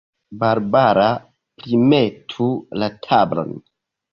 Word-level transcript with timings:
Barbara, 0.43 1.09
primetu 1.63 2.49
la 2.85 2.89
tablon. 3.07 3.57